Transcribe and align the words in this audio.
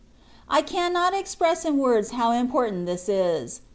I 0.49 0.63
cannot 0.63 1.13
express 1.13 1.63
in 1.63 1.77
words 1.77 2.09
how 2.09 2.31
important 2.31 2.87
this 2.87 3.07
is. 3.07 3.61